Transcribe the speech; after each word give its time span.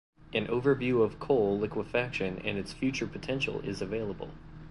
An 0.33 0.47
overview 0.47 1.03
of 1.03 1.19
coal 1.19 1.59
liquefaction 1.59 2.39
and 2.43 2.57
its 2.57 2.73
future 2.73 3.05
potential 3.05 3.59
is 3.59 3.83
available. 3.83 4.31